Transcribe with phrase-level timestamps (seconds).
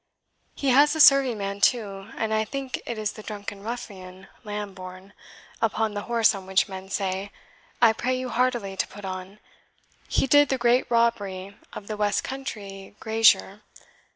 [0.55, 5.13] He has a serving man, too, and I think it is the drunken ruffian Lambourne!
[5.61, 7.31] upon the horse on which men say
[7.83, 9.37] (I pray you heartily to put on)
[10.07, 13.61] he did the great robbery of the west country grazier.